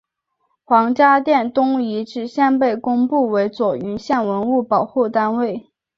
[0.63, 5.69] 黄家店东遗址现被公布为左云县文物保护单位。